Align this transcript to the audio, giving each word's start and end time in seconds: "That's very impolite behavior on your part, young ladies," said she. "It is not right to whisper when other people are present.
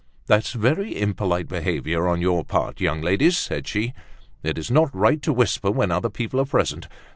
"That's 0.25 0.53
very 0.53 0.93
impolite 0.99 1.47
behavior 1.47 2.07
on 2.07 2.21
your 2.21 2.43
part, 2.43 2.81
young 2.81 3.01
ladies," 3.01 3.37
said 3.37 3.67
she. 3.67 3.93
"It 4.41 4.57
is 4.57 4.71
not 4.71 4.89
right 4.95 5.21
to 5.21 5.31
whisper 5.31 5.69
when 5.69 5.91
other 5.91 6.09
people 6.09 6.39
are 6.41 6.45
present. 6.45 6.87